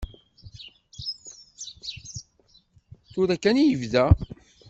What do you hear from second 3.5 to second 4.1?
i yebda.